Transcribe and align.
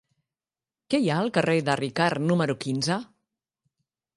Què 0.93 0.99
hi 1.03 1.11
ha 1.11 1.17
al 1.25 1.29
carrer 1.35 1.55
de 1.67 1.75
Ricart 1.81 2.25
número 2.31 2.57
quinze? 2.67 2.99